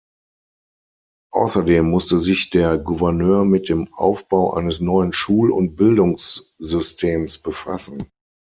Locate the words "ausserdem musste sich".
1.31-2.49